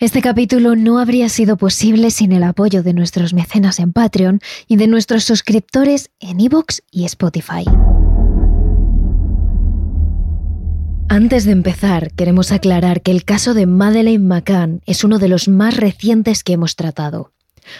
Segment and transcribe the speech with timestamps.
[0.00, 4.76] Este capítulo no habría sido posible sin el apoyo de nuestros mecenas en Patreon y
[4.76, 7.64] de nuestros suscriptores en Evox y Spotify.
[11.08, 15.48] Antes de empezar, queremos aclarar que el caso de Madeleine McCann es uno de los
[15.48, 17.32] más recientes que hemos tratado.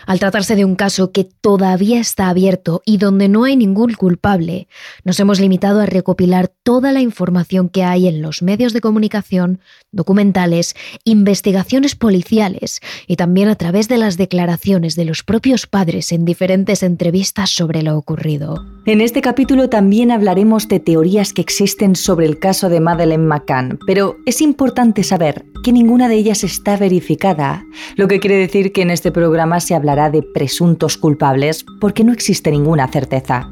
[0.06, 4.68] Al tratarse de un caso que todavía está abierto y donde no hay ningún culpable,
[5.04, 9.60] nos hemos limitado a recopilar toda la información que hay en los medios de comunicación,
[9.92, 10.74] documentales,
[11.04, 16.82] investigaciones policiales y también a través de las declaraciones de los propios padres en diferentes
[16.82, 18.64] entrevistas sobre lo ocurrido.
[18.86, 23.78] En este capítulo también hablaremos de teorías que existen sobre el caso de Madeleine McCann,
[23.86, 27.64] pero es importante saber que ninguna de ellas está verificada,
[27.96, 32.12] lo que quiere decir que en este programa se hablará de presuntos culpables porque no
[32.12, 33.48] existe ninguna certeza.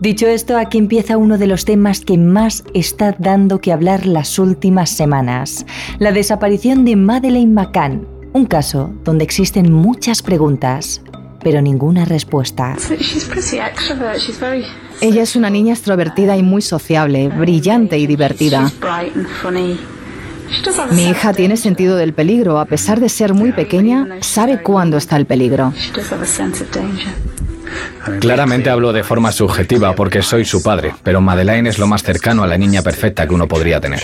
[0.00, 4.38] Dicho esto, aquí empieza uno de los temas que más está dando que hablar las
[4.38, 5.64] últimas semanas,
[5.98, 11.00] la desaparición de Madeleine McCann, un caso donde existen muchas preguntas,
[11.42, 12.76] pero ninguna respuesta.
[15.00, 18.70] Ella es una niña extrovertida y muy sociable, brillante y divertida.
[20.92, 22.58] Mi hija tiene sentido del peligro.
[22.58, 25.72] A pesar de ser muy pequeña, sabe cuándo está el peligro.
[28.20, 32.44] Claramente hablo de forma subjetiva porque soy su padre, pero Madeleine es lo más cercano
[32.44, 34.00] a la niña perfecta que uno podría tener.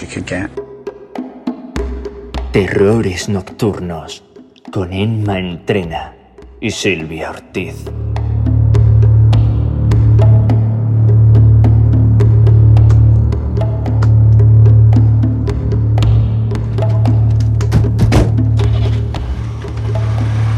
[2.52, 4.24] Terrores nocturnos
[4.72, 6.14] con Emma Entrena
[6.60, 7.74] y Silvia Ortiz.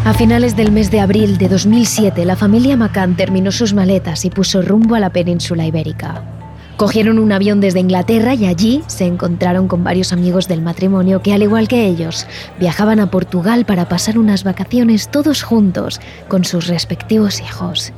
[0.05, 4.31] A finales del mes de abril de 2007, la familia McCann terminó sus maletas y
[4.31, 6.23] puso rumbo a la península ibérica.
[6.77, 11.33] Cogieron un avión desde Inglaterra y allí se encontraron con varios amigos del matrimonio que,
[11.33, 12.27] al igual que ellos,
[12.61, 17.95] viajaban a Portugal para pasar unas vacaciones todos juntos con sus respectivos hijos.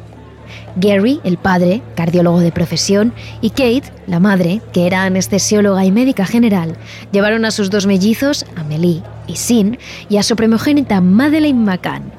[0.77, 6.27] Gary, el padre, cardiólogo de profesión, y Kate, la madre, que era anestesióloga y médica
[6.27, 6.77] general,
[7.13, 9.79] llevaron a sus dos mellizos, Amelie y Sin,
[10.11, 12.13] y a su primogénita Madeleine McCann.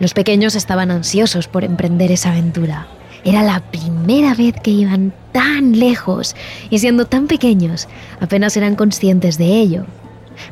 [0.00, 2.88] Los pequeños estaban ansiosos por emprender esa aventura.
[3.24, 6.34] Era la primera vez que iban tan lejos
[6.68, 7.88] y siendo tan pequeños
[8.20, 9.86] apenas eran conscientes de ello.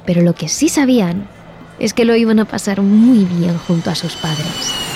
[0.07, 1.27] Pero lo que sí sabían
[1.81, 4.92] es que lo iban a pasar muy bien junto a sus padres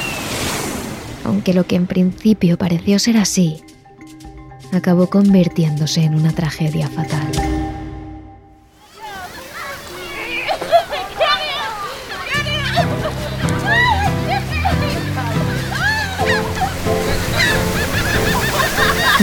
[1.26, 3.62] aunque lo que en principio pareció ser así,
[4.72, 7.32] acabó convirtiéndose en una tragedia fatal.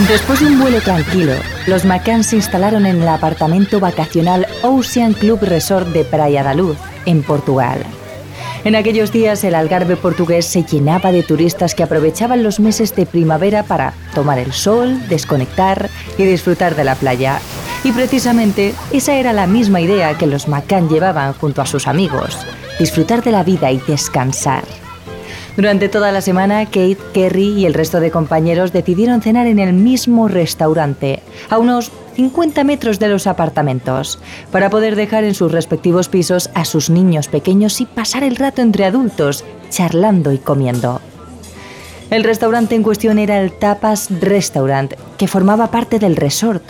[0.08, 1.32] Después de un vuelo tranquilo,
[1.66, 6.76] los McCann se instalaron en el apartamento vacacional Ocean Club Resort de Praia da Luz,
[7.06, 7.78] en Portugal.
[8.64, 13.04] En aquellos días el Algarve portugués se llenaba de turistas que aprovechaban los meses de
[13.04, 17.40] primavera para tomar el sol, desconectar y disfrutar de la playa.
[17.84, 22.38] Y precisamente esa era la misma idea que los Macán llevaban junto a sus amigos,
[22.78, 24.64] disfrutar de la vida y descansar.
[25.56, 29.74] Durante toda la semana, Kate, Kerry y el resto de compañeros decidieron cenar en el
[29.74, 34.18] mismo restaurante, a unos 50 metros de los apartamentos,
[34.50, 38.62] para poder dejar en sus respectivos pisos a sus niños pequeños y pasar el rato
[38.62, 41.00] entre adultos, charlando y comiendo.
[42.14, 46.62] El restaurante en cuestión era el Tapas Restaurant, que formaba parte del resort.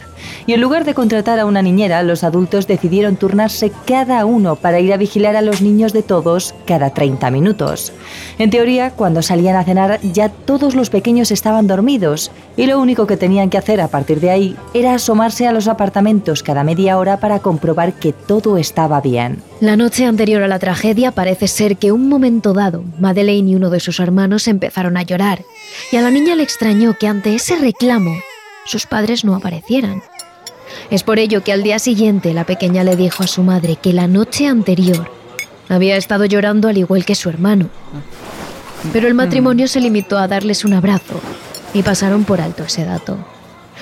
[0.46, 4.80] Y en lugar de contratar a una niñera, los adultos decidieron turnarse cada uno para
[4.80, 7.92] ir a vigilar a los niños de todos cada 30 minutos.
[8.38, 13.06] En teoría, cuando salían a cenar ya todos los pequeños estaban dormidos y lo único
[13.06, 16.96] que tenían que hacer a partir de ahí era asomarse a los apartamentos cada media
[16.96, 19.42] hora para comprobar que todo estaba bien.
[19.60, 23.68] La noche anterior a la tragedia parece ser que un momento dado, Madeleine y uno
[23.68, 25.33] de sus hermanos empezaron a llorar
[25.90, 28.16] y a la niña le extrañó que ante ese reclamo
[28.64, 30.02] sus padres no aparecieran.
[30.90, 33.92] Es por ello que al día siguiente la pequeña le dijo a su madre que
[33.92, 35.10] la noche anterior
[35.68, 37.68] había estado llorando al igual que su hermano.
[38.92, 41.20] Pero el matrimonio se limitó a darles un abrazo
[41.72, 43.18] y pasaron por alto ese dato.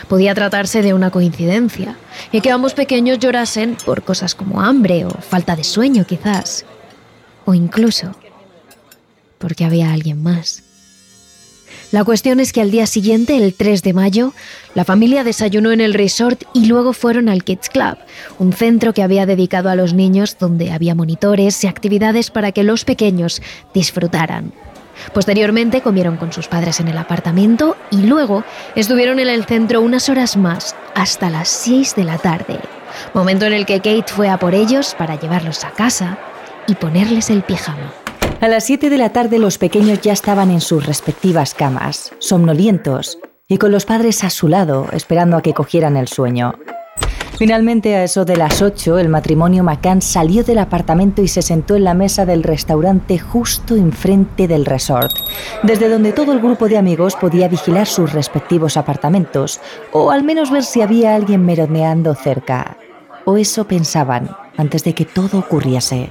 [0.09, 1.97] Podía tratarse de una coincidencia
[2.31, 6.65] y que ambos pequeños llorasen por cosas como hambre o falta de sueño quizás.
[7.45, 8.13] O incluso
[9.39, 10.63] porque había alguien más.
[11.93, 14.33] La cuestión es que al día siguiente, el 3 de mayo,
[14.75, 17.99] la familia desayunó en el resort y luego fueron al Kids Club,
[18.39, 22.63] un centro que había dedicado a los niños donde había monitores y actividades para que
[22.63, 23.43] los pequeños
[23.75, 24.55] disfrutaran.
[25.13, 28.43] Posteriormente comieron con sus padres en el apartamento y luego
[28.75, 32.59] estuvieron en el centro unas horas más, hasta las 6 de la tarde,
[33.13, 36.19] momento en el que Kate fue a por ellos para llevarlos a casa
[36.67, 38.02] y ponerles el pijama.
[38.43, 43.21] A las 7 de la tarde los pequeños ya estaban en sus respectivas camas, somnolientos,
[43.47, 46.55] y con los padres a su lado, esperando a que cogieran el sueño.
[47.39, 51.77] Finalmente, a eso de las 8, el matrimonio McCann salió del apartamento y se sentó
[51.77, 55.13] en la mesa del restaurante justo enfrente del resort,
[55.63, 59.61] desde donde todo el grupo de amigos podía vigilar sus respectivos apartamentos,
[59.93, 62.77] o al menos ver si había alguien merodeando cerca.
[63.25, 66.11] O eso pensaban antes de que todo ocurriese.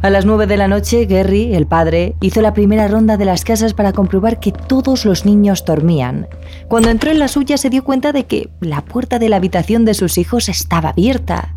[0.00, 3.42] A las nueve de la noche, Gary, el padre, hizo la primera ronda de las
[3.44, 6.28] casas para comprobar que todos los niños dormían.
[6.68, 9.84] Cuando entró en la suya se dio cuenta de que la puerta de la habitación
[9.84, 11.52] de sus hijos estaba abierta.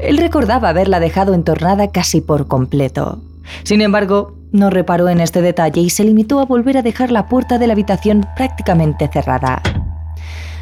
[0.00, 3.22] Él recordaba haberla dejado entornada casi por completo.
[3.62, 7.28] Sin embargo, no reparó en este detalle y se limitó a volver a dejar la
[7.28, 9.62] puerta de la habitación prácticamente cerrada.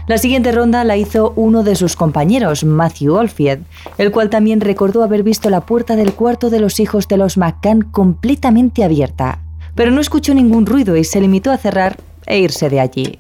[0.07, 3.65] La siguiente ronda la hizo uno de sus compañeros, Matthew Oldfield,
[3.97, 7.39] el cual también recordó haber visto la puerta del cuarto de los hijos de los
[7.39, 9.41] McCann completamente abierta,
[9.75, 11.97] pero no escuchó ningún ruido y se limitó a cerrar
[12.27, 13.19] e irse de allí.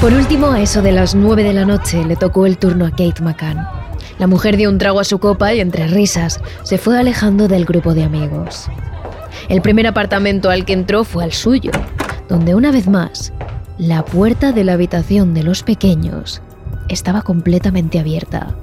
[0.00, 2.90] Por último, a eso de las 9 de la noche le tocó el turno a
[2.90, 3.68] Kate McCann.
[4.18, 7.66] La mujer dio un trago a su copa y entre risas se fue alejando del
[7.66, 8.70] grupo de amigos.
[9.48, 11.70] El primer apartamento al que entró fue al suyo,
[12.28, 13.32] donde una vez más,
[13.78, 16.42] la puerta de la habitación de los pequeños
[16.88, 18.54] estaba completamente abierta.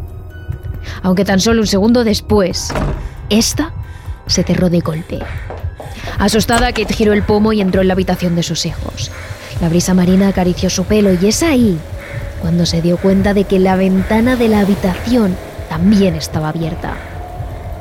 [1.01, 2.73] Aunque tan solo un segundo después,
[3.29, 3.73] esta
[4.27, 5.19] se cerró de golpe.
[6.19, 9.11] Asustada, Kate giró el pomo y entró en la habitación de sus hijos.
[9.61, 11.77] La brisa marina acarició su pelo y es ahí
[12.41, 15.35] cuando se dio cuenta de que la ventana de la habitación
[15.69, 16.95] también estaba abierta.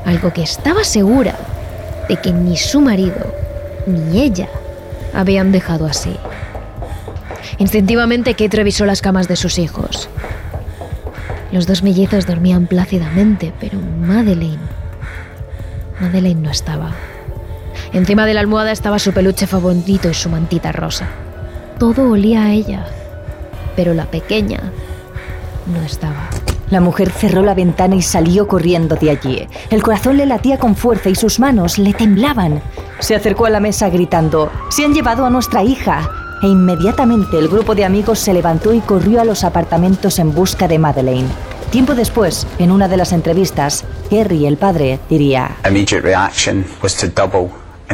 [0.05, 1.35] Algo que estaba segura
[2.07, 3.33] de que ni su marido
[3.87, 4.49] ni ella
[5.13, 6.15] habían dejado así.
[7.57, 10.09] Instintivamente Kate revisó las camas de sus hijos.
[11.51, 14.59] Los dos mellizos dormían plácidamente, pero Madeleine...
[16.01, 16.91] Madeleine no estaba.
[17.93, 21.07] Encima de la almohada estaba su peluche favorito y su mantita rosa.
[21.79, 22.85] Todo olía a ella,
[23.75, 24.59] pero la pequeña
[25.67, 26.29] no estaba.
[26.69, 29.47] La mujer cerró la ventana y salió corriendo de allí.
[29.69, 32.61] El corazón le latía con fuerza y sus manos le temblaban.
[32.99, 36.09] Se acercó a la mesa gritando, Se han llevado a nuestra hija.
[36.41, 40.67] E inmediatamente el grupo de amigos se levantó y corrió a los apartamentos en busca
[40.67, 41.29] de Madeleine.
[41.71, 45.57] Tiempo después, en una de las entrevistas, Harry, el padre, diría,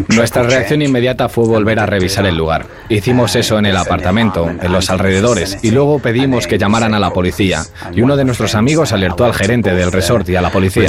[0.07, 2.65] nuestra reacción inmediata fue volver a revisar el lugar.
[2.89, 7.11] Hicimos eso en el apartamento, en los alrededores, y luego pedimos que llamaran a la
[7.11, 7.63] policía.
[7.93, 10.83] Y uno de nuestros amigos alertó al gerente del resort y a la policía.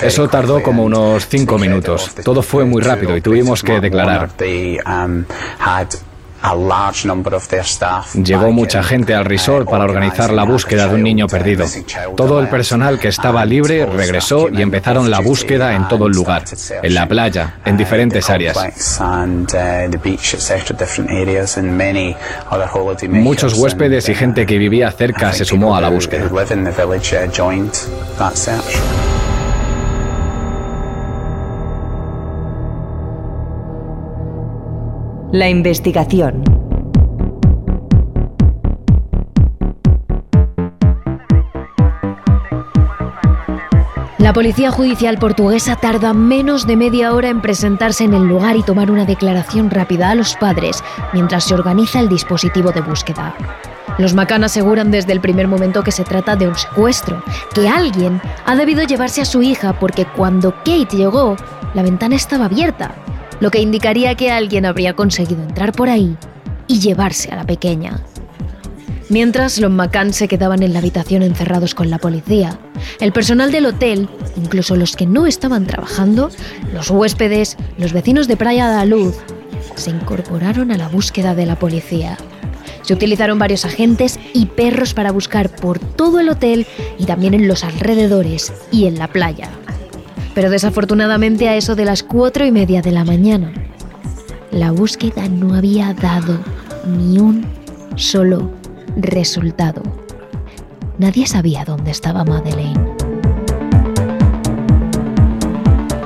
[0.00, 2.14] Eso tardó como unos cinco minutos.
[2.22, 4.30] Todo fue muy rápido y tuvimos que declarar.
[8.14, 11.64] Llegó mucha gente al resort para organizar la búsqueda de un niño perdido.
[12.16, 16.44] Todo el personal que estaba libre regresó y empezaron la búsqueda en todo el lugar,
[16.82, 18.56] en la playa, en diferentes áreas.
[23.08, 26.28] Muchos huéspedes y gente que vivía cerca se sumó a la búsqueda.
[35.30, 36.42] La investigación.
[44.16, 48.62] La policía judicial portuguesa tarda menos de media hora en presentarse en el lugar y
[48.62, 53.34] tomar una declaración rápida a los padres mientras se organiza el dispositivo de búsqueda.
[53.98, 57.22] Los Macan aseguran desde el primer momento que se trata de un secuestro,
[57.54, 61.36] que alguien ha debido llevarse a su hija porque cuando Kate llegó,
[61.74, 62.94] la ventana estaba abierta
[63.40, 66.16] lo que indicaría que alguien habría conseguido entrar por ahí
[66.66, 68.00] y llevarse a la pequeña.
[69.10, 72.58] Mientras los McCann se quedaban en la habitación encerrados con la policía,
[73.00, 76.30] el personal del hotel, incluso los que no estaban trabajando,
[76.74, 79.16] los huéspedes, los vecinos de Praia da Luz,
[79.76, 82.18] se incorporaron a la búsqueda de la policía.
[82.82, 86.66] Se utilizaron varios agentes y perros para buscar por todo el hotel
[86.98, 89.48] y también en los alrededores y en la playa
[90.38, 93.52] pero desafortunadamente a eso de las cuatro y media de la mañana,
[94.52, 96.38] la búsqueda no había dado
[96.86, 97.44] ni un
[97.96, 98.52] solo
[98.96, 99.82] resultado.
[100.96, 102.87] Nadie sabía dónde estaba Madeleine.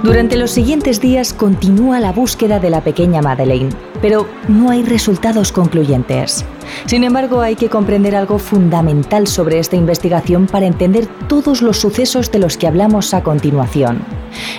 [0.02, 5.52] Durante los siguientes días continúa la búsqueda de la pequeña Madeleine, pero no hay resultados
[5.52, 6.44] concluyentes.
[6.86, 12.32] Sin embargo, hay que comprender algo fundamental sobre esta investigación para entender todos los sucesos
[12.32, 14.00] de los que hablamos a continuación.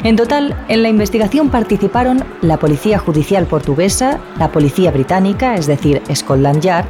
[0.04, 6.02] En total, en la investigación participaron la Policía Judicial Portuguesa, la Policía Británica, es decir,
[6.16, 6.86] Scotland Yard,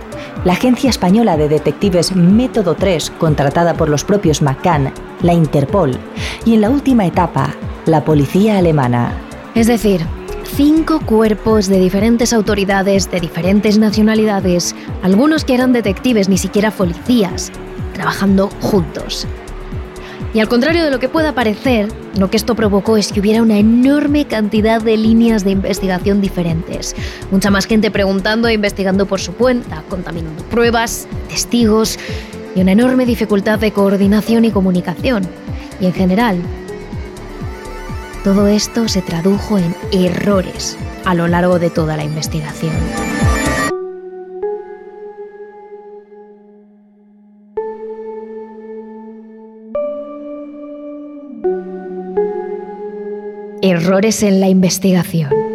[0.45, 4.93] la Agencia Española de Detectives Método 3, contratada por los propios McCann,
[5.23, 5.97] la Interpol,
[6.45, 9.13] y en la última etapa, la policía alemana.
[9.55, 10.01] Es decir,
[10.55, 17.51] cinco cuerpos de diferentes autoridades, de diferentes nacionalidades, algunos que eran detectives, ni siquiera policías,
[17.93, 19.27] trabajando juntos.
[20.33, 23.43] Y al contrario de lo que pueda parecer, lo que esto provocó es que hubiera
[23.43, 26.95] una enorme cantidad de líneas de investigación diferentes.
[27.29, 31.99] Mucha más gente preguntando e investigando por su cuenta, contaminando pruebas, testigos
[32.55, 35.23] y una enorme dificultad de coordinación y comunicación.
[35.79, 36.37] Y en general,
[38.23, 42.73] todo esto se tradujo en errores a lo largo de toda la investigación.
[53.61, 55.52] Errores en la investigación.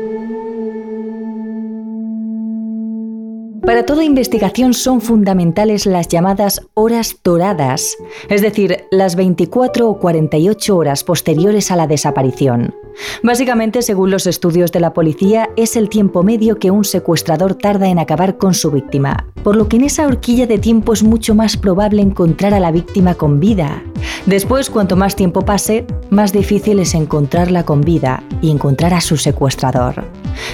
[3.69, 7.99] Para toda investigación son fundamentales las llamadas horas doradas,
[8.31, 12.75] es decir, las 24 o 48 horas posteriores a la desaparición.
[13.23, 17.89] Básicamente, según los estudios de la policía, es el tiempo medio que un secuestrador tarda
[17.89, 21.35] en acabar con su víctima, por lo que en esa horquilla de tiempo es mucho
[21.35, 23.83] más probable encontrar a la víctima con vida.
[24.27, 29.17] Después, cuanto más tiempo pase, más difícil es encontrarla con vida y encontrar a su
[29.17, 30.05] secuestrador.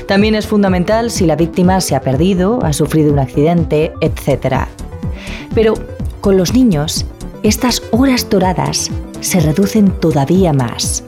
[0.06, 4.66] También es fundamental si la víctima se ha perdido, ha sufrido un accidente, etc.
[5.54, 5.74] Pero
[6.20, 7.06] con los niños,
[7.42, 11.04] estas horas doradas se reducen todavía más.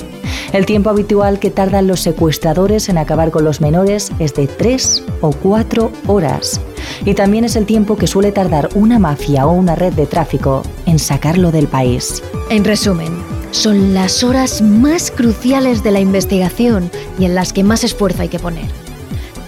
[0.52, 5.04] El tiempo habitual que tardan los secuestradores en acabar con los menores es de 3
[5.20, 6.60] o 4 horas.
[7.04, 10.62] Y también es el tiempo que suele tardar una mafia o una red de tráfico
[10.86, 12.22] en sacarlo del país.
[12.48, 13.12] En resumen,
[13.50, 18.28] son las horas más cruciales de la investigación y en las que más esfuerzo hay
[18.28, 18.70] que poner.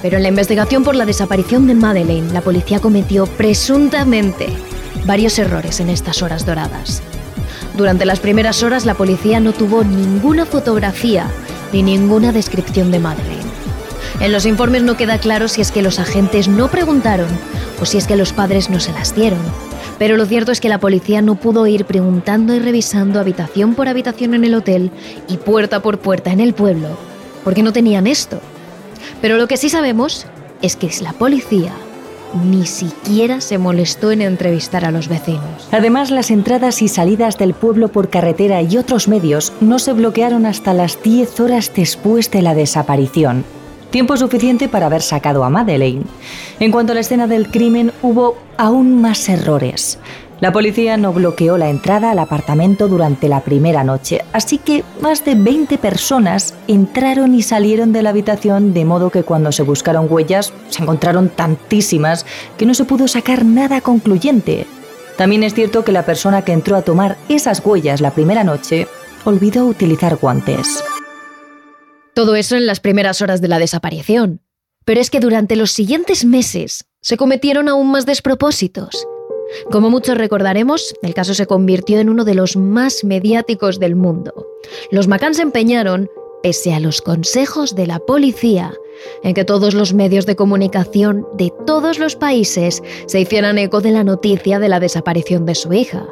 [0.03, 4.47] Pero en la investigación por la desaparición de Madeleine, la policía cometió presuntamente
[5.07, 7.03] varios errores en estas horas doradas.
[7.79, 11.31] Durante las primeras horas la policía no tuvo ninguna fotografía
[11.73, 13.53] ni ninguna descripción de Madeleine.
[14.19, 17.29] En los informes no queda claro si es que los agentes no preguntaron
[17.81, 19.39] o si es que los padres no se las dieron.
[19.97, 23.87] Pero lo cierto es que la policía no pudo ir preguntando y revisando habitación por
[23.87, 24.91] habitación en el hotel
[25.29, 26.89] y puerta por puerta en el pueblo,
[27.45, 28.41] porque no tenían esto.
[29.23, 30.27] Pero lo que sí sabemos
[30.63, 31.73] es que la policía
[32.35, 35.69] ni siquiera se molestó en entrevistar a los vecinos.
[35.73, 40.47] Además, las entradas y salidas del pueblo por carretera y otros medios no se bloquearon
[40.47, 43.45] hasta las 10 horas después de la desaparición.
[43.91, 46.05] Tiempo suficiente para haber sacado a Madeleine.
[46.61, 49.99] En cuanto a la escena del crimen, hubo aún más errores.
[50.41, 55.25] La policía no bloqueó la entrada al apartamento durante la primera noche, así que más
[55.25, 60.07] de 20 personas entraron y salieron de la habitación, de modo que cuando se buscaron
[60.09, 62.25] huellas se encontraron tantísimas
[62.57, 64.67] que no se pudo sacar nada concluyente.
[65.17, 68.87] También es cierto que la persona que entró a tomar esas huellas la primera noche
[69.25, 70.85] olvidó utilizar guantes.
[72.15, 74.41] Todo eso en las primeras horas de la desaparición.
[74.85, 79.07] Pero es que durante los siguientes meses se cometieron aún más despropósitos.
[79.71, 84.47] Como muchos recordaremos, el caso se convirtió en uno de los más mediáticos del mundo.
[84.91, 86.11] Los McCann se empeñaron,
[86.43, 88.75] pese a los consejos de la policía,
[89.23, 93.93] en que todos los medios de comunicación de todos los países se hicieran eco de
[93.93, 96.07] la noticia de la desaparición de su hija.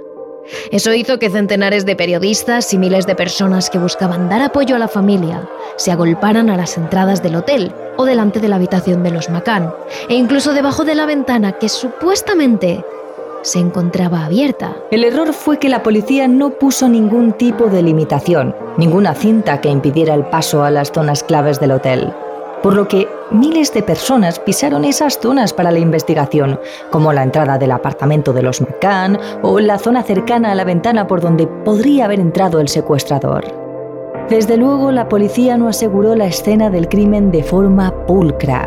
[0.70, 4.78] Eso hizo que centenares de periodistas y miles de personas que buscaban dar apoyo a
[4.78, 9.10] la familia se agolparan a las entradas del hotel o delante de la habitación de
[9.10, 9.74] los McCann,
[10.08, 12.84] e incluso debajo de la ventana que supuestamente
[13.42, 14.76] se encontraba abierta.
[14.90, 19.68] El error fue que la policía no puso ningún tipo de limitación, ninguna cinta que
[19.68, 22.12] impidiera el paso a las zonas claves del hotel.
[22.62, 26.58] Por lo que miles de personas pisaron esas zonas para la investigación,
[26.90, 31.06] como la entrada del apartamento de los McCann o la zona cercana a la ventana
[31.06, 33.65] por donde podría haber entrado el secuestrador.
[34.28, 38.66] Desde luego, la policía no aseguró la escena del crimen de forma pulcra.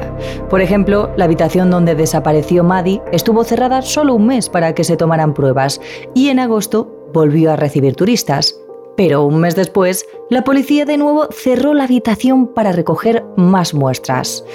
[0.49, 4.95] Por ejemplo, la habitación donde desapareció Maddie estuvo cerrada solo un mes para que se
[4.95, 5.81] tomaran pruebas
[6.13, 8.57] y en agosto volvió a recibir turistas.
[8.95, 14.45] Pero un mes después, la policía de nuevo cerró la habitación para recoger más muestras.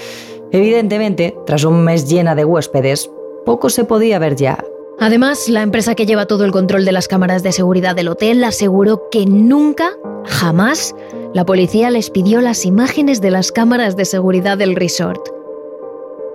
[0.52, 3.10] Evidentemente, tras un mes llena de huéspedes,
[3.44, 4.64] poco se podía ver ya.
[4.98, 8.44] Además, la empresa que lleva todo el control de las cámaras de seguridad del hotel
[8.44, 9.90] aseguró que nunca,
[10.24, 10.94] jamás,
[11.34, 15.20] la policía les pidió las imágenes de las cámaras de seguridad del resort.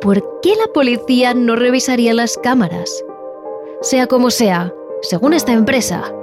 [0.01, 3.03] ¿Por qué la policía no revisaría las cámaras?
[3.81, 6.13] Sea como sea, según esta empresa,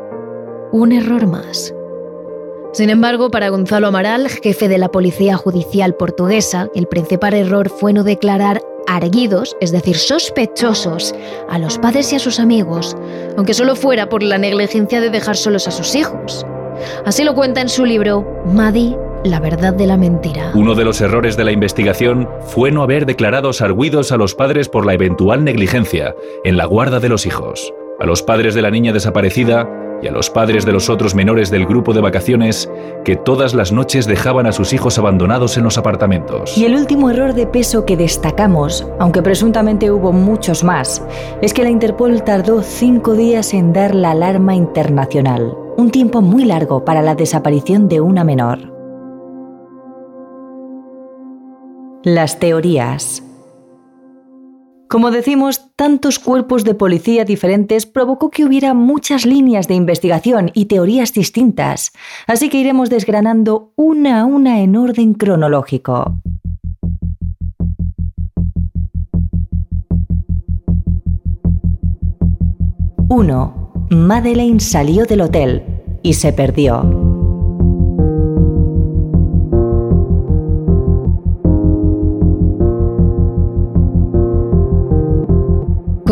[0.72, 1.74] un error más.
[2.72, 7.94] Sin embargo, para Gonzalo Amaral, jefe de la Policía Judicial Portuguesa, el principal error fue
[7.94, 11.14] no declarar arguidos, es decir, sospechosos,
[11.48, 12.96] a los padres y a sus amigos,
[13.36, 16.46] aunque solo fuera por la negligencia de dejar solos a sus hijos.
[17.04, 20.52] Así lo cuenta en su libro Maddy, la verdad de la mentira.
[20.54, 24.68] Uno de los errores de la investigación fue no haber declarado arguidos a los padres
[24.68, 26.14] por la eventual negligencia
[26.44, 27.72] en la guarda de los hijos.
[27.98, 29.66] A los padres de la niña desaparecida
[30.02, 32.70] y a los padres de los otros menores del grupo de vacaciones
[33.04, 36.56] que todas las noches dejaban a sus hijos abandonados en los apartamentos.
[36.56, 41.02] Y el último error de peso que destacamos, aunque presuntamente hubo muchos más,
[41.42, 46.44] es que la Interpol tardó cinco días en dar la alarma internacional, un tiempo muy
[46.44, 48.76] largo para la desaparición de una menor.
[52.02, 53.25] Las teorías.
[54.88, 60.66] Como decimos, tantos cuerpos de policía diferentes provocó que hubiera muchas líneas de investigación y
[60.66, 61.92] teorías distintas,
[62.26, 66.20] así que iremos desgranando una a una en orden cronológico.
[73.08, 73.88] 1.
[73.90, 75.62] Madeleine salió del hotel
[76.02, 77.05] y se perdió.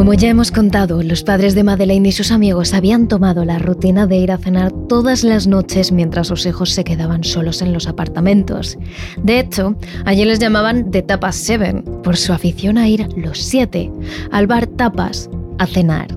[0.04, 4.06] Como ya hemos contado, los padres de Madeleine y sus amigos habían tomado la rutina
[4.06, 7.88] de ir a cenar todas las noches mientras sus hijos se quedaban solos en los
[7.88, 8.76] apartamentos.
[9.22, 13.90] De hecho, allí les llamaban The Tapas Seven, por su afición a ir los siete
[14.30, 16.08] al bar Tapas a cenar.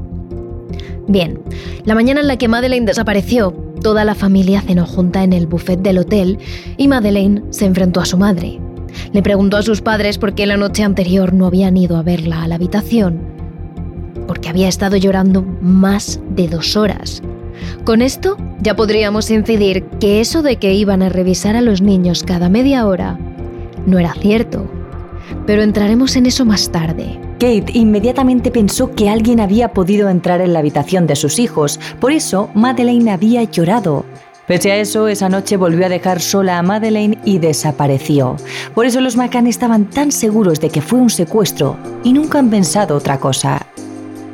[1.08, 1.39] Bien,
[1.86, 5.79] la mañana en la que Madeleine desapareció, toda la familia cenó junta en el buffet
[5.79, 6.39] del hotel
[6.75, 8.60] y Madeleine se enfrentó a su madre.
[9.13, 12.44] Le preguntó a sus padres por qué la noche anterior no habían ido a verla
[12.44, 13.37] a la habitación
[14.27, 17.22] porque había estado llorando más de dos horas.
[17.84, 22.24] Con esto ya podríamos incidir que eso de que iban a revisar a los niños
[22.24, 23.17] cada media hora
[23.86, 24.69] no era cierto.
[25.46, 27.19] Pero entraremos en eso más tarde.
[27.39, 32.12] Kate inmediatamente pensó que alguien había podido entrar en la habitación de sus hijos, por
[32.12, 34.06] eso Madeleine había llorado.
[34.47, 38.38] Pese a eso, esa noche volvió a dejar sola a Madeleine y desapareció.
[38.73, 42.49] Por eso los McCann estaban tan seguros de que fue un secuestro y nunca han
[42.49, 43.67] pensado otra cosa.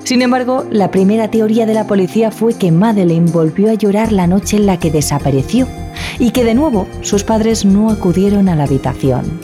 [0.04, 4.28] Sin embargo, la primera teoría de la policía fue que Madeleine volvió a llorar la
[4.28, 5.66] noche en la que desapareció
[6.20, 9.39] y que de nuevo sus padres no acudieron a la habitación.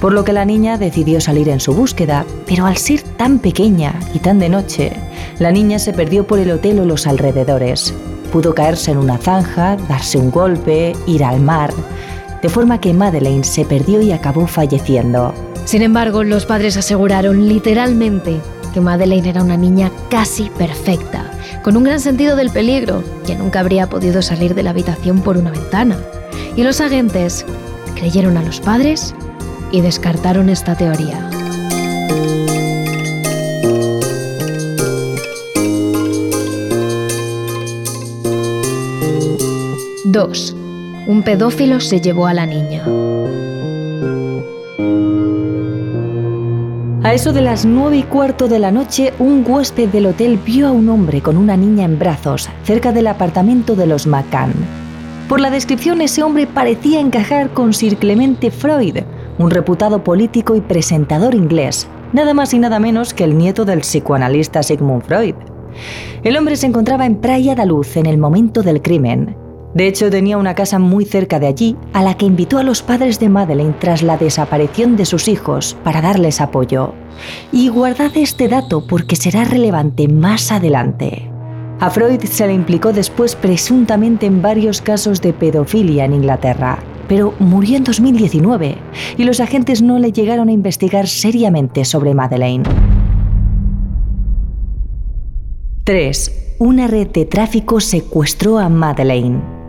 [0.00, 4.00] Por lo que la niña decidió salir en su búsqueda, pero al ser tan pequeña
[4.14, 4.92] y tan de noche,
[5.38, 7.92] la niña se perdió por el hotel o los alrededores.
[8.32, 11.74] Pudo caerse en una zanja, darse un golpe, ir al mar,
[12.40, 15.34] de forma que Madeleine se perdió y acabó falleciendo.
[15.66, 18.40] Sin embargo, los padres aseguraron literalmente
[18.72, 21.30] que Madeleine era una niña casi perfecta,
[21.62, 25.36] con un gran sentido del peligro, que nunca habría podido salir de la habitación por
[25.36, 25.98] una ventana.
[26.56, 27.44] Y los agentes
[27.94, 29.14] creyeron a los padres
[29.70, 31.30] y descartaron esta teoría.
[40.04, 40.56] Dos.
[41.06, 42.84] Un pedófilo se llevó a la niña.
[47.10, 50.68] A eso de las nueve y cuarto de la noche, un huésped del hotel vio
[50.68, 54.52] a un hombre con una niña en brazos cerca del apartamento de los McCann.
[55.28, 58.98] Por la descripción, ese hombre parecía encajar con Sir Clemente Freud,
[59.38, 63.80] un reputado político y presentador inglés, nada más y nada menos que el nieto del
[63.80, 65.34] psicoanalista Sigmund Freud.
[66.22, 69.34] El hombre se encontraba en Praia da Luz en el momento del crimen
[69.72, 72.82] de hecho, tenía una casa muy cerca de allí a la que invitó a los
[72.82, 76.94] padres de Madeleine tras la desaparición de sus hijos para darles apoyo.
[77.52, 81.30] Y guardad este dato porque será relevante más adelante.
[81.78, 87.32] A Freud se le implicó después presuntamente en varios casos de pedofilia en Inglaterra, pero
[87.38, 88.76] murió en 2019
[89.16, 92.64] y los agentes no le llegaron a investigar seriamente sobre Madeleine.
[95.84, 96.56] 3.
[96.58, 99.59] Una red de tráfico secuestró a Madeleine.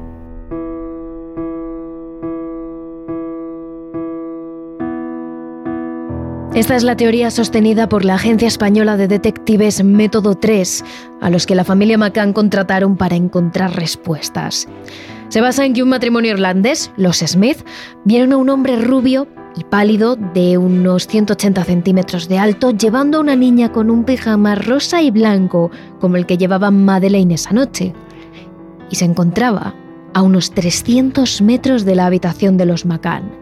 [6.54, 10.84] Esta es la teoría sostenida por la agencia española de detectives Método 3,
[11.22, 14.68] a los que la familia McCann contrataron para encontrar respuestas.
[15.30, 17.66] Se basa en que un matrimonio irlandés, los Smith,
[18.04, 23.22] vieron a un hombre rubio y pálido de unos 180 centímetros de alto llevando a
[23.22, 27.94] una niña con un pijama rosa y blanco como el que llevaba Madeleine esa noche.
[28.90, 29.74] Y se encontraba
[30.14, 33.41] a unos 300 metros de la habitación de los McCann.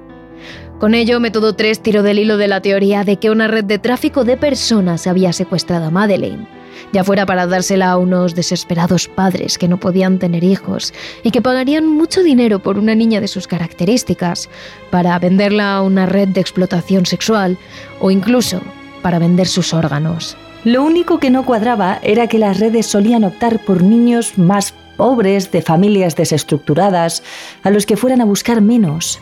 [0.80, 3.80] Con ello, Método 3 tiró del hilo de la teoría de que una red de
[3.80, 6.48] tráfico de personas había secuestrado a Madeleine,
[6.94, 11.42] ya fuera para dársela a unos desesperados padres que no podían tener hijos y que
[11.42, 14.50] pagarían mucho dinero por una niña de sus características,
[14.90, 17.58] para venderla a una red de explotación sexual
[18.00, 18.62] o incluso
[19.02, 20.38] para vender sus órganos.
[20.64, 25.52] Lo único que no cuadraba era que las redes solían optar por niños más pobres,
[25.52, 27.22] de familias desestructuradas,
[27.64, 29.20] a los que fueran a buscar menos.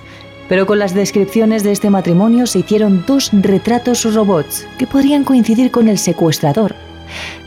[0.49, 5.71] Pero con las descripciones de este matrimonio se hicieron dos retratos robots que podrían coincidir
[5.71, 6.75] con el secuestrador.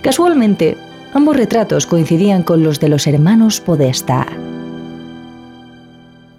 [0.02, 0.76] Casualmente,
[1.14, 4.26] ambos retratos coincidían con los de los hermanos Podesta.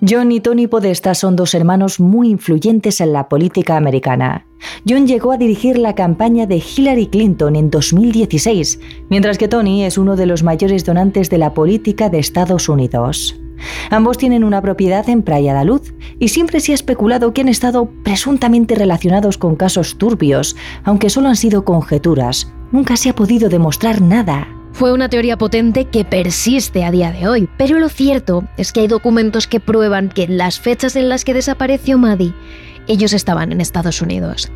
[0.07, 4.47] John y Tony Podesta son dos hermanos muy influyentes en la política americana.
[4.87, 9.99] John llegó a dirigir la campaña de Hillary Clinton en 2016, mientras que Tony es
[9.99, 13.40] uno de los mayores donantes de la política de Estados Unidos.
[13.89, 17.49] Ambos tienen una propiedad en Praia da Luz y siempre se ha especulado que han
[17.49, 22.51] estado presuntamente relacionados con casos turbios, aunque solo han sido conjeturas.
[22.71, 24.47] Nunca se ha podido demostrar nada.
[24.73, 28.81] Fue una teoría potente que persiste a día de hoy, pero lo cierto es que
[28.81, 32.33] hay documentos que prueban que en las fechas en las que desapareció Maddie,
[32.87, 34.51] ellos estaban en Estados Unidos.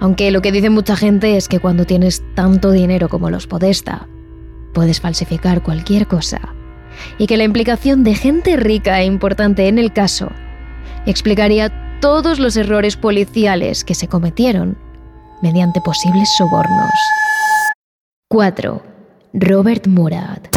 [0.00, 4.08] Aunque lo que dice mucha gente es que cuando tienes tanto dinero como los Podesta,
[4.72, 6.54] puedes falsificar cualquier cosa.
[7.18, 10.30] Y que la implicación de gente rica e importante en el caso
[11.06, 14.78] explicaría todos los errores policiales que se cometieron
[15.42, 16.94] mediante posibles sobornos.
[18.28, 18.82] 4.
[19.34, 20.48] Robert Murat.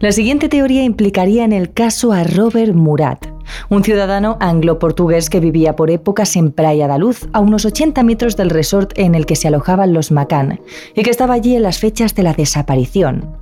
[0.00, 3.26] La siguiente teoría implicaría en el caso a Robert Murat,
[3.68, 8.36] un ciudadano anglo-portugués que vivía por épocas en Praia da Luz, a unos 80 metros
[8.36, 10.60] del resort en el que se alojaban los Macan,
[10.94, 13.39] y que estaba allí en las fechas de la desaparición.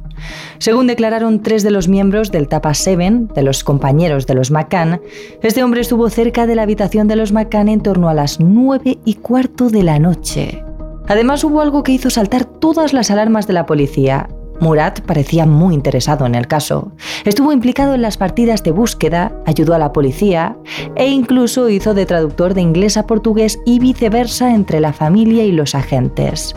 [0.59, 5.01] Según declararon tres de los miembros del Tapa 7, de los compañeros de los Macan,
[5.43, 8.99] este hombre estuvo cerca de la habitación de los Macan en torno a las 9
[9.05, 10.63] y cuarto de la noche.
[11.07, 14.29] Además hubo algo que hizo saltar todas las alarmas de la policía.
[14.61, 16.93] Murat parecía muy interesado en el caso.
[17.25, 20.57] Estuvo implicado en las partidas de búsqueda, ayudó a la policía
[20.97, 25.53] e incluso hizo de traductor de inglés a portugués y viceversa entre la familia y
[25.53, 26.57] los agentes.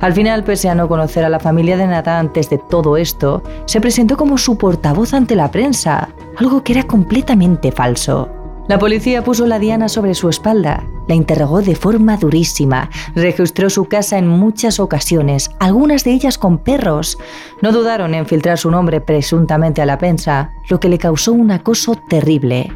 [0.00, 3.42] Al final, pese a no conocer a la familia de nada antes de todo esto,
[3.66, 8.28] se presentó como su portavoz ante la prensa, algo que era completamente falso.
[8.68, 13.86] La policía puso la diana sobre su espalda, la interrogó de forma durísima, registró su
[13.86, 17.18] casa en muchas ocasiones, algunas de ellas con perros.
[17.62, 21.50] No dudaron en filtrar su nombre presuntamente a la prensa, lo que le causó un
[21.50, 22.70] acoso terrible.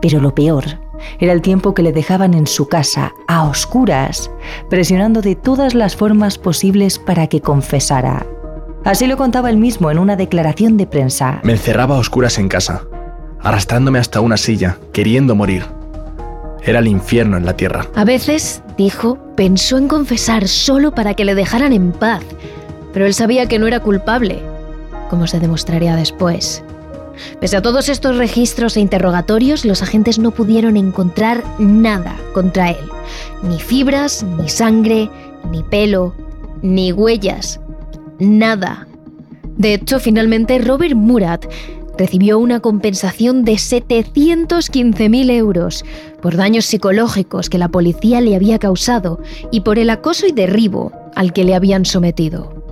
[0.00, 0.64] Pero lo peor
[1.18, 4.30] era el tiempo que le dejaban en su casa, a oscuras,
[4.70, 8.24] presionando de todas las formas posibles para que confesara.
[8.84, 11.40] Así lo contaba él mismo en una declaración de prensa.
[11.42, 12.82] Me encerraba a oscuras en casa
[13.42, 15.66] arrastrándome hasta una silla, queriendo morir.
[16.64, 17.86] Era el infierno en la tierra.
[17.94, 22.22] A veces, dijo, pensó en confesar solo para que le dejaran en paz,
[22.92, 24.40] pero él sabía que no era culpable,
[25.10, 26.62] como se demostraría después.
[27.40, 32.88] Pese a todos estos registros e interrogatorios, los agentes no pudieron encontrar nada contra él.
[33.42, 35.10] Ni fibras, ni sangre,
[35.50, 36.14] ni pelo,
[36.62, 37.60] ni huellas.
[38.18, 38.86] Nada.
[39.56, 41.46] De hecho, finalmente Robert Murat
[41.96, 45.84] recibió una compensación de 715.000 euros
[46.20, 50.92] por daños psicológicos que la policía le había causado y por el acoso y derribo
[51.14, 52.62] al que le habían sometido.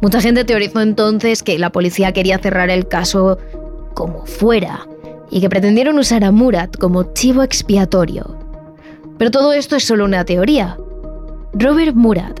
[0.00, 3.38] Mucha gente teorizó entonces que la policía quería cerrar el caso
[3.94, 4.86] como fuera
[5.30, 8.36] y que pretendieron usar a Murat como chivo expiatorio.
[9.18, 10.76] Pero todo esto es solo una teoría.
[11.54, 12.40] Robert Murat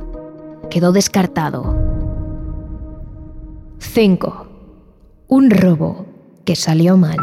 [0.70, 1.76] quedó descartado.
[3.78, 4.51] 5.
[5.34, 6.04] Un robo
[6.44, 7.16] que salió mal.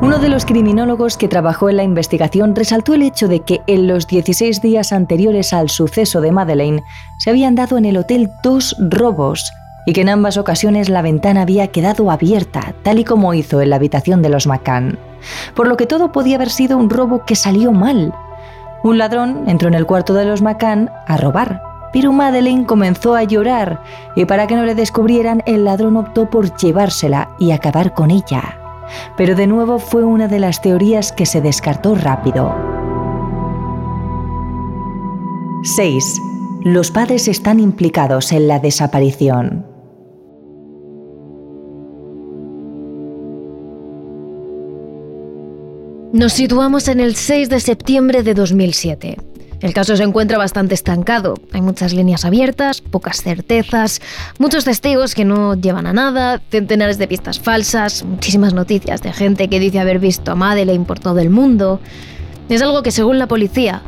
[0.00, 3.88] Uno de los criminólogos que trabajó en la investigación resaltó el hecho de que en
[3.88, 6.84] los 16 días anteriores al suceso de Madeleine
[7.18, 9.50] se habían dado en el hotel dos robos
[9.86, 13.70] y que en ambas ocasiones la ventana había quedado abierta, tal y como hizo en
[13.70, 15.00] la habitación de los McCann.
[15.56, 18.14] Por lo que todo podía haber sido un robo que salió mal,
[18.84, 23.24] un ladrón entró en el cuarto de los McCann a robar, pero Madeleine comenzó a
[23.24, 23.82] llorar
[24.14, 28.58] y para que no le descubrieran, el ladrón optó por llevársela y acabar con ella.
[29.16, 32.54] Pero de nuevo fue una de las teorías que se descartó rápido.
[35.62, 36.20] 6.
[36.60, 39.73] Los padres están implicados en la desaparición.
[46.14, 49.16] Nos situamos en el 6 de septiembre de 2007.
[49.60, 51.34] El caso se encuentra bastante estancado.
[51.50, 54.00] Hay muchas líneas abiertas, pocas certezas,
[54.38, 59.48] muchos testigos que no llevan a nada, centenares de pistas falsas, muchísimas noticias de gente
[59.48, 61.80] que dice haber visto a Madeleine por todo el mundo.
[62.48, 63.82] Es algo que según la policía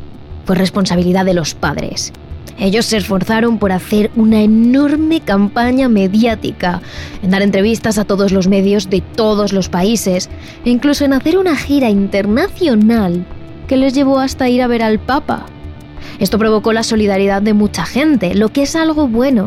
[0.46, 2.12] fue responsabilidad de los padres.
[2.58, 6.80] Ellos se esforzaron por hacer una enorme campaña mediática,
[7.22, 10.30] en dar entrevistas a todos los medios de todos los países,
[10.64, 13.26] e incluso en hacer una gira internacional
[13.68, 15.46] que les llevó hasta ir a ver al Papa.
[16.18, 19.46] Esto provocó la solidaridad de mucha gente, lo que es algo bueno.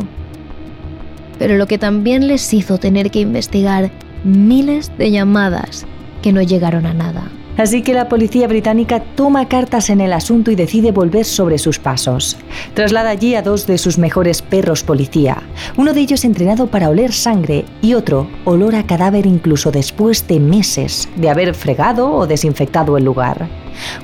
[1.40, 3.90] Pero lo que también les hizo tener que investigar
[4.24, 5.86] miles de llamadas
[6.22, 7.24] que no llegaron a nada.
[7.60, 11.78] Así que la policía británica toma cartas en el asunto y decide volver sobre sus
[11.78, 12.38] pasos.
[12.74, 15.44] Traslada allí a dos de sus mejores perros policía,
[15.76, 20.40] uno de ellos entrenado para oler sangre y otro olor a cadáver incluso después de
[20.40, 23.50] meses de haber fregado o desinfectado el lugar.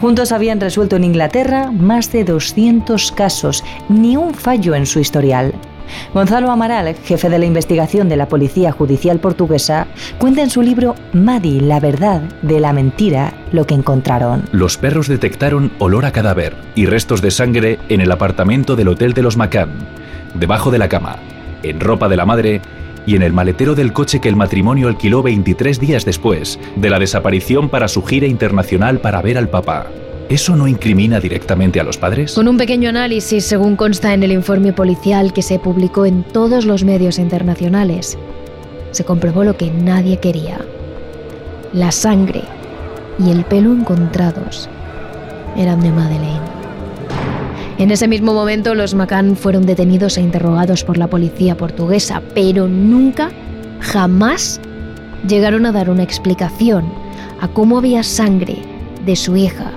[0.01, 5.53] Juntos habían resuelto en Inglaterra más de 200 casos, ni un fallo en su historial.
[6.13, 10.95] Gonzalo Amaral, jefe de la investigación de la Policía Judicial Portuguesa, cuenta en su libro
[11.13, 14.43] Madi, la verdad de la mentira, lo que encontraron.
[14.51, 19.13] Los perros detectaron olor a cadáver y restos de sangre en el apartamento del Hotel
[19.13, 19.69] de los Macan,
[20.33, 21.17] debajo de la cama,
[21.63, 22.61] en ropa de la madre
[23.05, 26.99] y en el maletero del coche que el matrimonio alquiló 23 días después de la
[26.99, 29.87] desaparición para su gira internacional para ver al papá.
[30.27, 32.33] ¿Eso no incrimina directamente a los padres?
[32.33, 36.65] Con un pequeño análisis, según consta en el informe policial que se publicó en todos
[36.65, 38.17] los medios internacionales,
[38.89, 40.65] se comprobó lo que nadie quería.
[41.73, 42.41] La sangre
[43.19, 44.67] y el pelo encontrados
[45.55, 46.55] eran de Madeleine.
[47.77, 52.67] En ese mismo momento los Macan fueron detenidos e interrogados por la policía portuguesa, pero
[52.67, 53.29] nunca,
[53.79, 54.59] jamás
[55.27, 56.91] llegaron a dar una explicación
[57.41, 58.57] a cómo había sangre
[59.05, 59.71] de su hija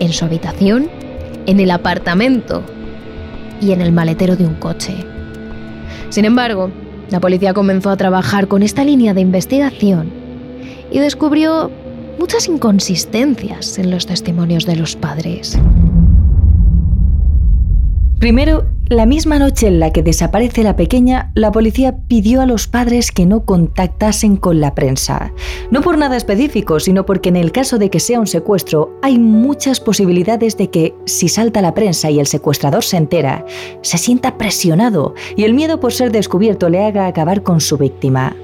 [0.00, 0.88] en su habitación,
[1.46, 2.62] en el apartamento
[3.60, 4.94] y en el maletero de un coche.
[6.10, 6.70] Sin embargo,
[7.10, 10.10] la policía comenzó a trabajar con esta línea de investigación
[10.90, 11.70] y descubrió
[12.18, 15.58] muchas inconsistencias en los testimonios de los padres.
[18.18, 22.66] Primero, la misma noche en la que desaparece la pequeña, la policía pidió a los
[22.66, 25.34] padres que no contactasen con la prensa.
[25.70, 29.18] No por nada específico, sino porque en el caso de que sea un secuestro, hay
[29.18, 33.44] muchas posibilidades de que, si salta la prensa y el secuestrador se entera,
[33.82, 38.34] se sienta presionado y el miedo por ser descubierto le haga acabar con su víctima.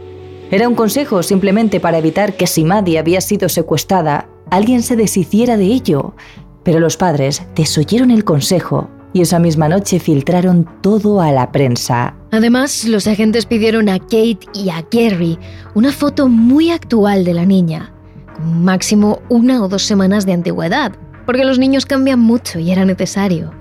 [0.51, 5.57] Era un consejo simplemente para evitar que si Maddie había sido secuestrada, alguien se deshiciera
[5.57, 6.15] de ello.
[6.63, 12.15] Pero los padres desoyeron el consejo y esa misma noche filtraron todo a la prensa.
[12.31, 15.39] Además, los agentes pidieron a Kate y a Gary
[15.75, 17.93] una foto muy actual de la niña,
[18.35, 20.93] con máximo una o dos semanas de antigüedad,
[21.27, 23.53] porque los niños cambian mucho y era necesario.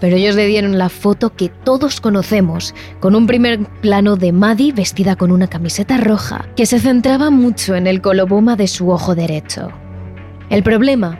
[0.00, 4.72] Pero ellos le dieron la foto que todos conocemos, con un primer plano de Maddie
[4.72, 9.14] vestida con una camiseta roja, que se centraba mucho en el coloboma de su ojo
[9.14, 9.70] derecho.
[10.50, 11.18] El problema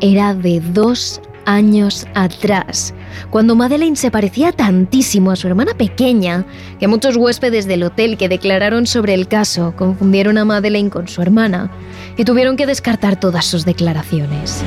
[0.00, 2.94] era de dos años atrás,
[3.30, 6.44] cuando Madeleine se parecía tantísimo a su hermana pequeña
[6.78, 11.22] que muchos huéspedes del hotel que declararon sobre el caso confundieron a Madeleine con su
[11.22, 11.70] hermana
[12.16, 14.62] y tuvieron que descartar todas sus declaraciones.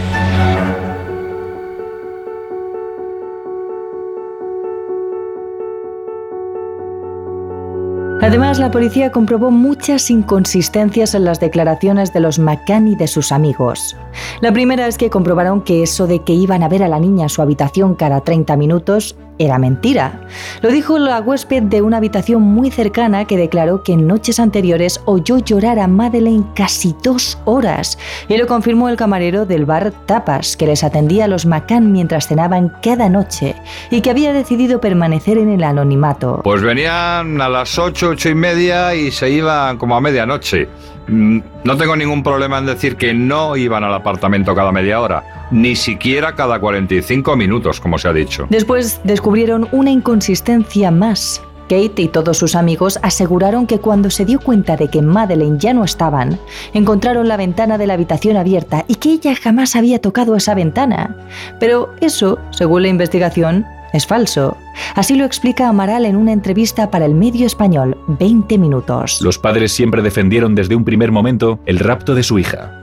[8.23, 13.33] Además, la policía comprobó muchas inconsistencias en las declaraciones de los McCann y de sus
[13.33, 13.97] amigos.
[14.39, 17.23] La primera es que comprobaron que eso de que iban a ver a la niña
[17.23, 20.21] en su habitación cada 30 minutos era mentira.
[20.61, 25.01] Lo dijo la huésped de una habitación muy cercana que declaró que en noches anteriores
[25.05, 30.57] oyó llorar a Madeleine casi dos horas y lo confirmó el camarero del bar Tapas,
[30.57, 33.55] que les atendía a los McCann mientras cenaban cada noche
[33.89, 36.41] y que había decidido permanecer en el anonimato.
[36.43, 40.67] Pues venían a las ocho, ocho y media y se iban como a medianoche.
[41.07, 45.47] Mm, no tengo ningún problema en decir que no iban al apartamento cada media hora,
[45.51, 48.47] ni siquiera cada 45 minutos, como se ha dicho.
[48.49, 51.41] Después descubrieron una inconsistencia más.
[51.63, 55.73] Kate y todos sus amigos aseguraron que cuando se dio cuenta de que Madeleine ya
[55.73, 56.37] no estaban,
[56.73, 61.15] encontraron la ventana de la habitación abierta y que ella jamás había tocado esa ventana.
[61.59, 64.57] Pero eso, según la investigación, es falso.
[64.95, 69.21] Así lo explica Amaral en una entrevista para el medio español 20 minutos.
[69.21, 72.79] Los padres siempre defendieron desde un primer momento el rapto de su hija.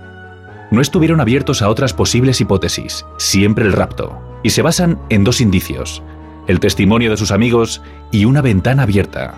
[0.71, 5.41] No estuvieron abiertos a otras posibles hipótesis, siempre el rapto, y se basan en dos
[5.41, 6.03] indicios,
[6.47, 9.35] el testimonio de sus amigos y una ventana abierta.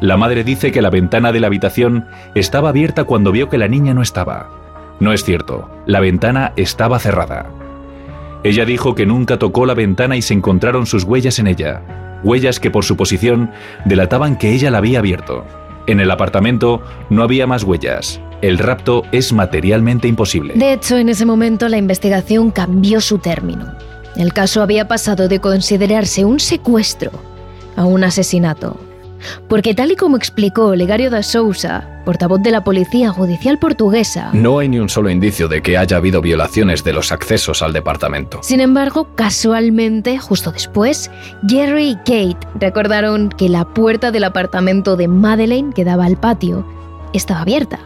[0.00, 3.66] La madre dice que la ventana de la habitación estaba abierta cuando vio que la
[3.66, 4.50] niña no estaba.
[5.00, 7.46] No es cierto, la ventana estaba cerrada.
[8.44, 11.82] Ella dijo que nunca tocó la ventana y se encontraron sus huellas en ella,
[12.22, 13.50] huellas que por su posición
[13.84, 15.44] delataban que ella la había abierto.
[15.86, 18.20] En el apartamento no había más huellas.
[18.40, 20.54] El rapto es materialmente imposible.
[20.54, 23.74] De hecho, en ese momento la investigación cambió su término.
[24.16, 27.10] El caso había pasado de considerarse un secuestro
[27.74, 28.87] a un asesinato.
[29.48, 34.58] Porque tal y como explicó Legario da Sousa, portavoz de la Policía Judicial Portuguesa, No
[34.58, 38.40] hay ni un solo indicio de que haya habido violaciones de los accesos al departamento.
[38.42, 41.10] sin embargo, casualmente, justo después,
[41.48, 46.64] Jerry y Kate recordaron que la puerta del apartamento de Madeleine que daba al patio
[47.12, 47.78] estaba abierta.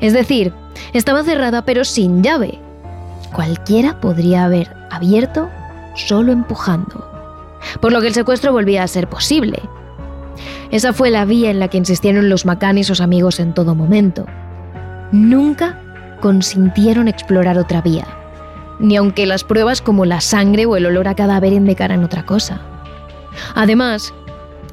[0.00, 0.52] Es decir,
[0.92, 2.58] estaba cerrada pero sin llave.
[3.32, 5.48] Cualquiera podría haber abierto
[5.96, 7.08] solo empujando.
[7.80, 9.60] Por lo que el secuestro volvía a ser posible.
[10.74, 13.76] Esa fue la vía en la que insistieron los Macan y sus amigos en todo
[13.76, 14.26] momento.
[15.12, 15.80] Nunca
[16.20, 18.08] consintieron explorar otra vía,
[18.80, 22.60] ni aunque las pruebas como la sangre o el olor a cadáver indicaran otra cosa.
[23.54, 24.12] Además,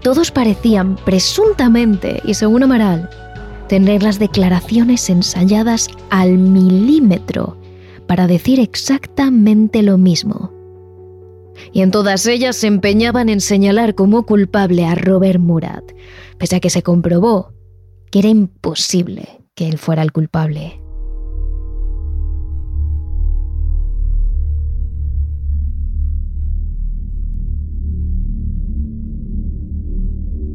[0.02, 3.08] todos parecían presuntamente, y según Amaral,
[3.68, 7.58] tener las declaraciones ensayadas al milímetro
[8.08, 10.61] para decir exactamente lo mismo.
[11.74, 15.84] Y en todas ellas se empeñaban en señalar como culpable a Robert Murat,
[16.38, 17.54] pese a que se comprobó
[18.12, 20.82] que era imposible que él fuera el culpable.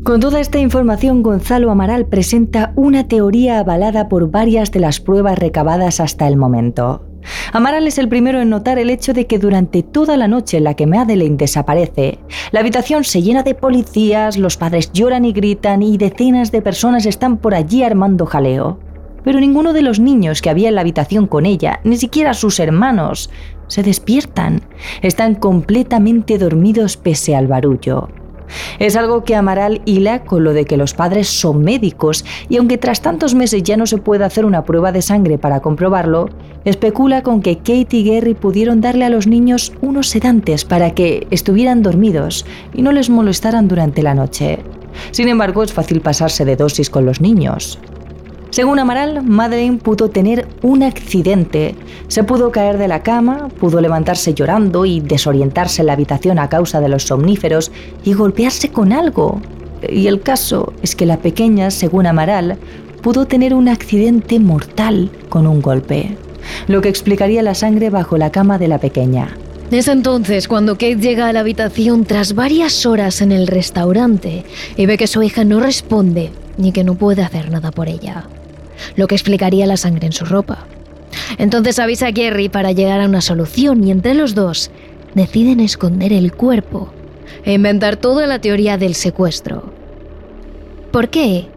[0.07, 5.37] Con toda esta información, Gonzalo Amaral presenta una teoría avalada por varias de las pruebas
[5.37, 7.06] recabadas hasta el momento.
[7.53, 10.65] Amaral es el primero en notar el hecho de que durante toda la noche en
[10.65, 12.19] la que Madeleine desaparece,
[12.53, 17.07] la habitación se llena de policías, los padres lloran y gritan y decenas de personas
[17.07, 18.79] están por allí armando jaleo.
[19.25, 22.61] Pero ninguno de los niños que había en la habitación con ella, ni siquiera sus
[22.61, 23.31] hermanos,
[23.67, 24.63] se despiertan.
[25.03, 28.09] Están completamente dormidos pese al barullo.
[28.79, 32.79] Es algo que Amaral hila con lo de que los padres son médicos y aunque
[32.79, 36.29] tras tantos meses ya no se puede hacer una prueba de sangre para comprobarlo,
[36.65, 41.27] especula con que Kate y Gary pudieron darle a los niños unos sedantes para que
[41.31, 44.59] estuvieran dormidos y no les molestaran durante la noche.
[45.11, 47.79] Sin embargo, es fácil pasarse de dosis con los niños.
[48.57, 51.75] Según Amaral, Madeleine pudo tener un accidente.
[52.09, 56.49] Se pudo caer de la cama, pudo levantarse llorando y desorientarse en la habitación a
[56.49, 57.71] causa de los somníferos
[58.03, 59.43] y golpearse con algo.
[59.87, 62.57] Y el caso es que la pequeña, según Amaral,
[63.03, 66.17] pudo tener un accidente mortal con un golpe,
[66.67, 69.37] lo que explicaría la sangre bajo la cama de la pequeña.
[69.71, 74.47] Es entonces cuando Kate llega a la habitación tras varias horas en el restaurante
[74.79, 78.25] y ve que su hija no responde ni que no puede hacer nada por ella,
[78.97, 80.67] lo que explicaría la sangre en su ropa.
[81.39, 84.71] Entonces avisa a Gary para llegar a una solución y entre los dos
[85.15, 86.93] deciden esconder el cuerpo
[87.45, 89.73] e inventar toda la teoría del secuestro.
[90.91, 91.49] ¿Por qué?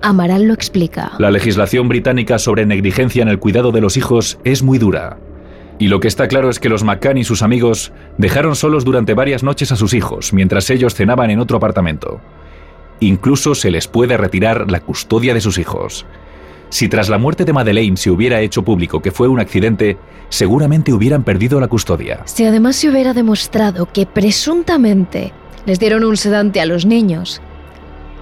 [0.00, 1.12] Amaral lo explica.
[1.18, 5.18] La legislación británica sobre negligencia en el cuidado de los hijos es muy dura.
[5.78, 9.14] Y lo que está claro es que los McCann y sus amigos dejaron solos durante
[9.14, 12.20] varias noches a sus hijos mientras ellos cenaban en otro apartamento.
[13.00, 16.04] Incluso se les puede retirar la custodia de sus hijos.
[16.70, 19.96] Si tras la muerte de Madeleine se hubiera hecho público que fue un accidente,
[20.28, 22.20] seguramente hubieran perdido la custodia.
[22.26, 25.32] Si además se hubiera demostrado que presuntamente
[25.64, 27.40] les dieron un sedante a los niños,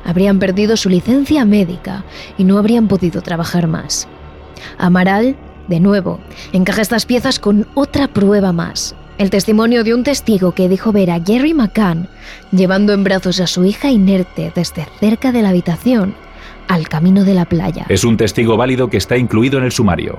[0.04, 2.04] habrían perdido su licencia médica
[2.38, 4.06] y no habrían podido trabajar más.
[4.78, 6.20] Amaral, de nuevo,
[6.52, 8.94] encaja estas piezas con otra prueba más.
[9.18, 12.09] El testimonio de un testigo que dijo ver a Gary McCann
[12.52, 16.14] llevando en brazos a su hija inerte desde cerca de la habitación
[16.68, 17.87] al camino de la playa.
[17.88, 20.18] Es un testigo válido que está incluido en el sumario.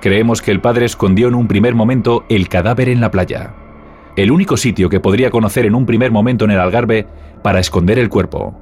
[0.00, 3.54] Creemos que el padre escondió en un primer momento el cadáver en la playa.
[4.16, 7.06] El único sitio que podría conocer en un primer momento en el Algarve
[7.42, 8.54] para esconder el cuerpo.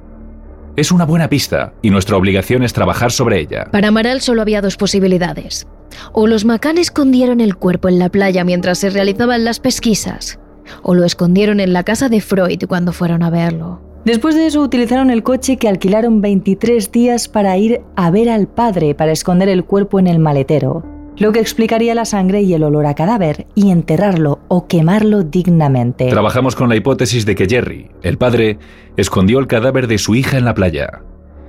[0.77, 3.65] Es una buena pista y nuestra obligación es trabajar sobre ella.
[3.71, 5.67] Para Amaral solo había dos posibilidades.
[6.13, 10.39] O los Macan escondieron el cuerpo en la playa mientras se realizaban las pesquisas,
[10.81, 13.90] o lo escondieron en la casa de Freud cuando fueron a verlo.
[14.05, 18.47] Después de eso utilizaron el coche que alquilaron 23 días para ir a ver al
[18.47, 20.83] padre para esconder el cuerpo en el maletero,
[21.17, 26.09] lo que explicaría la sangre y el olor a cadáver, y enterrarlo o quemarlo dignamente.
[26.09, 28.57] Trabajamos con la hipótesis de que Jerry, el padre,
[28.97, 31.03] escondió el cadáver de su hija en la playa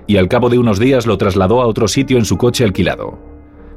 [0.07, 3.19] y al cabo de unos días lo trasladó a otro sitio en su coche alquilado.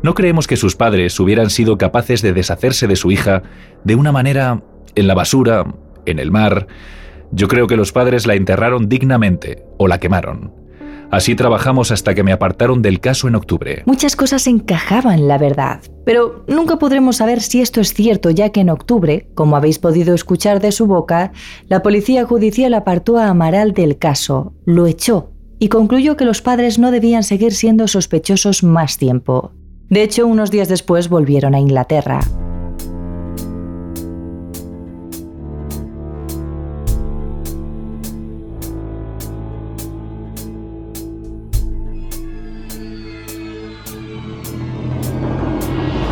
[0.01, 3.43] No creemos que sus padres hubieran sido capaces de deshacerse de su hija
[3.83, 4.61] de una manera
[4.95, 5.65] en la basura,
[6.05, 6.67] en el mar.
[7.35, 10.53] Yo creo que los padres la enterraron dignamente o la quemaron.
[11.11, 13.83] Así trabajamos hasta que me apartaron del caso en octubre.
[13.85, 15.81] Muchas cosas encajaban, la verdad.
[16.05, 20.15] Pero nunca podremos saber si esto es cierto, ya que en octubre, como habéis podido
[20.15, 21.33] escuchar de su boca,
[21.67, 26.79] la policía judicial apartó a Amaral del caso, lo echó y concluyó que los padres
[26.79, 29.51] no debían seguir siendo sospechosos más tiempo.
[29.89, 32.21] De hecho, unos días después volvieron a Inglaterra.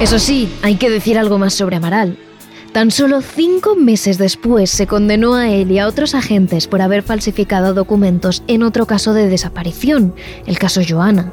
[0.03, 2.17] Eso sí, hay que decir algo más sobre Amaral.
[2.73, 7.03] Tan solo cinco meses después se condenó a él y a otros agentes por haber
[7.03, 10.13] falsificado documentos en otro caso de desaparición,
[10.45, 11.31] el caso Joana.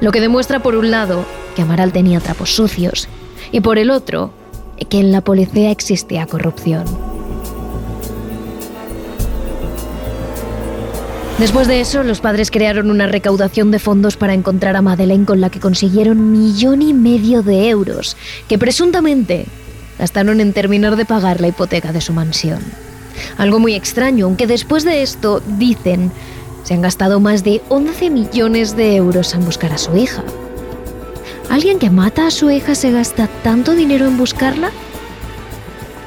[0.00, 3.08] Lo que demuestra por un lado que Amaral tenía trapos sucios
[3.52, 4.32] y por el otro
[4.90, 6.86] que en la policía existía corrupción.
[11.38, 15.40] Después de eso, los padres crearon una recaudación de fondos para encontrar a Madeleine con
[15.40, 18.16] la que consiguieron millón y medio de euros,
[18.48, 19.46] que presuntamente
[20.00, 22.58] gastaron en terminar de pagar la hipoteca de su mansión.
[23.36, 26.10] Algo muy extraño, aunque después de esto, dicen,
[26.64, 30.24] se han gastado más de 11 millones de euros en buscar a su hija.
[31.50, 34.72] ¿Alguien que mata a su hija se gasta tanto dinero en buscarla?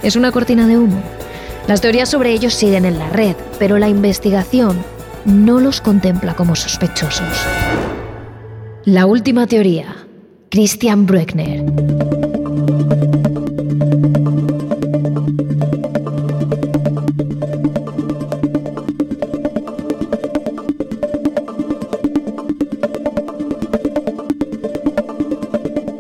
[0.04, 1.02] Es una cortina de humo.
[1.68, 4.84] Las teorías sobre ellos siguen en la red, pero la investigación
[5.26, 7.28] no los contempla como sospechosos.
[8.86, 9.96] La última teoría,
[10.50, 11.64] Christian Bruckner.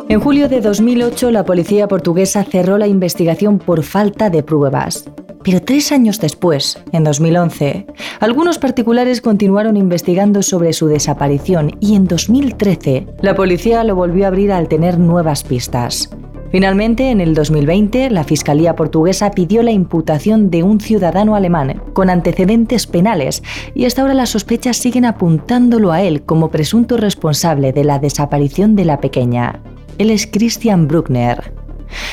[0.09, 5.05] En julio de 2008, la policía portuguesa cerró la investigación por falta de pruebas.
[5.43, 7.87] Pero tres años después, en 2011,
[8.19, 14.27] algunos particulares continuaron investigando sobre su desaparición y en 2013 la policía lo volvió a
[14.27, 16.09] abrir al tener nuevas pistas.
[16.51, 22.09] Finalmente, en el 2020, la Fiscalía portuguesa pidió la imputación de un ciudadano alemán con
[22.09, 23.41] antecedentes penales
[23.73, 28.75] y hasta ahora las sospechas siguen apuntándolo a él como presunto responsable de la desaparición
[28.75, 29.61] de la pequeña.
[29.97, 31.53] Él es Christian Bruckner.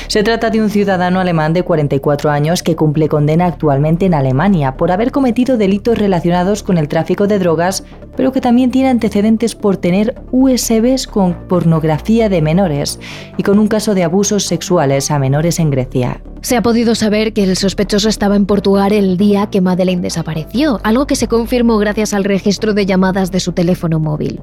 [0.07, 4.75] Se trata de un ciudadano alemán de 44 años que cumple condena actualmente en Alemania
[4.75, 7.83] por haber cometido delitos relacionados con el tráfico de drogas,
[8.15, 12.99] pero que también tiene antecedentes por tener USBs con pornografía de menores
[13.37, 16.21] y con un caso de abusos sexuales a menores en Grecia.
[16.41, 20.79] Se ha podido saber que el sospechoso estaba en Portugal el día que Madeleine desapareció,
[20.83, 24.39] algo que se confirmó gracias al registro de llamadas de su teléfono móvil.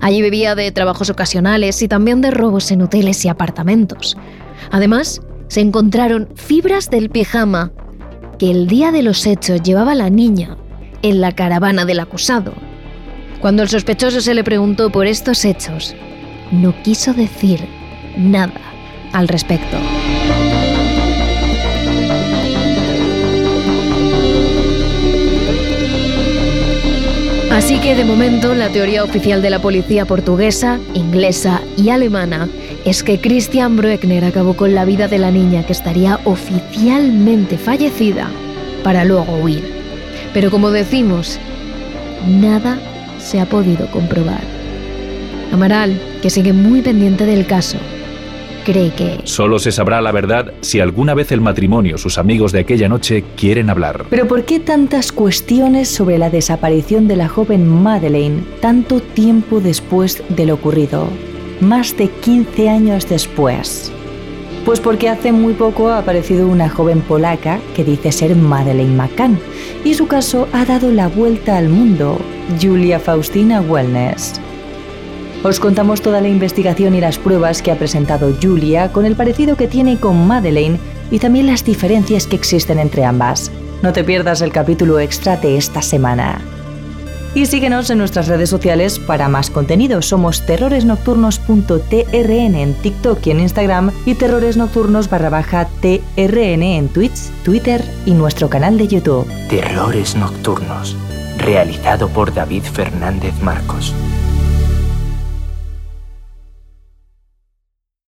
[0.00, 4.16] Allí vivía de trabajos ocasionales y también de robos en hoteles y apartamentos.
[4.70, 7.72] Además, se encontraron fibras del pijama
[8.38, 10.56] que el día de los hechos llevaba la niña
[11.02, 12.54] en la caravana del acusado.
[13.40, 15.94] Cuando el sospechoso se le preguntó por estos hechos,
[16.50, 17.60] no quiso decir
[18.16, 18.60] nada
[19.12, 19.76] al respecto.
[27.50, 32.48] Así que de momento la teoría oficial de la policía portuguesa, inglesa y alemana
[32.84, 38.30] es que Christian Bruckner acabó con la vida de la niña que estaría oficialmente fallecida
[38.82, 39.64] para luego huir.
[40.34, 41.38] Pero como decimos,
[42.28, 42.78] nada
[43.18, 44.42] se ha podido comprobar.
[45.52, 47.78] Amaral, que sigue muy pendiente del caso,
[48.64, 49.20] cree que...
[49.24, 53.24] Solo se sabrá la verdad si alguna vez el matrimonio, sus amigos de aquella noche,
[53.36, 54.04] quieren hablar.
[54.10, 60.22] Pero ¿por qué tantas cuestiones sobre la desaparición de la joven Madeleine tanto tiempo después
[60.28, 61.08] de lo ocurrido?
[61.60, 63.92] Más de 15 años después.
[64.64, 69.38] Pues porque hace muy poco ha aparecido una joven polaca que dice ser Madeleine McCann
[69.84, 72.18] y su caso ha dado la vuelta al mundo,
[72.60, 74.40] Julia Faustina Wellness.
[75.42, 79.56] Os contamos toda la investigación y las pruebas que ha presentado Julia con el parecido
[79.56, 80.78] que tiene con Madeleine
[81.10, 83.52] y también las diferencias que existen entre ambas.
[83.82, 86.40] No te pierdas el capítulo extra de esta semana.
[87.34, 90.00] Y síguenos en nuestras redes sociales para más contenido.
[90.02, 97.84] Somos terroresnocturnos.trn en TikTok y en Instagram y terroresnocturnos barra baja TRN en Twitch, Twitter
[98.06, 99.26] y nuestro canal de YouTube.
[99.48, 100.96] Terrores Nocturnos,
[101.38, 103.92] realizado por David Fernández Marcos.